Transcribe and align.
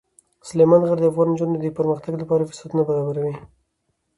سلیمان 0.47 0.81
غر 0.89 0.97
د 1.01 1.05
افغان 1.11 1.27
نجونو 1.31 1.55
د 1.59 1.65
پرمختګ 1.79 2.13
لپاره 2.21 2.47
فرصتونه 2.49 2.81
برابروي. 2.89 3.35